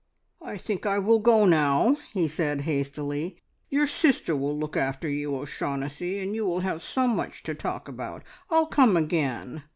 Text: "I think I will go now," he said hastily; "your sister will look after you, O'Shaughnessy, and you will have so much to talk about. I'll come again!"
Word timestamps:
"I 0.41 0.57
think 0.57 0.87
I 0.87 0.97
will 0.97 1.19
go 1.19 1.45
now," 1.45 1.95
he 2.11 2.27
said 2.27 2.61
hastily; 2.61 3.37
"your 3.69 3.85
sister 3.85 4.35
will 4.35 4.57
look 4.57 4.75
after 4.75 5.07
you, 5.07 5.35
O'Shaughnessy, 5.35 6.17
and 6.17 6.33
you 6.33 6.43
will 6.43 6.61
have 6.61 6.81
so 6.81 7.07
much 7.07 7.43
to 7.43 7.53
talk 7.53 7.87
about. 7.87 8.23
I'll 8.49 8.65
come 8.65 8.97
again!" 8.97 9.61